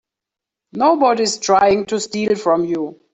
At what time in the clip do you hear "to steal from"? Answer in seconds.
1.85-2.65